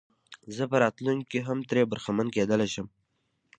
[0.55, 2.87] زه په راتلونکي کې هم ترې برخمن کېدلای شم.